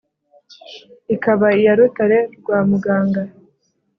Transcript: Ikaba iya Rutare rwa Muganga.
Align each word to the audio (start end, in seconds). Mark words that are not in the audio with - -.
Ikaba 1.15 1.47
iya 1.59 1.73
Rutare 1.77 2.19
rwa 2.37 2.59
Muganga. 2.69 3.21